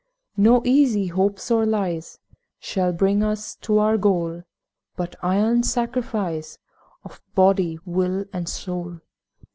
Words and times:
No 0.37 0.65
easy 0.65 1.05
hope 1.09 1.39
or 1.51 1.63
lies 1.63 2.17
Shall 2.57 2.91
bring 2.91 3.21
us 3.21 3.53
to 3.57 3.77
our 3.77 3.99
goal, 3.99 4.41
But 4.95 5.15
iron 5.21 5.61
sacrifice 5.61 6.57
Of 7.05 7.21
body, 7.35 7.77
will, 7.85 8.25
and 8.33 8.49
soul. 8.49 9.01